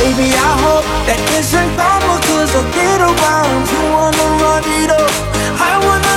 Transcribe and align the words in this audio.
Baby, 0.00 0.32
I 0.32 0.52
hope 0.64 0.86
that 1.04 1.20
it's 1.36 1.52
not 1.52 1.68
karma, 1.76 2.16
cause 2.24 2.56
I'll 2.56 2.64
get 2.72 3.04
around. 3.04 3.68
You 3.68 3.80
wanna 3.92 4.26
run 4.40 4.64
it 4.80 4.88
up, 4.88 5.12
I 5.60 5.76
wanna. 5.84 6.09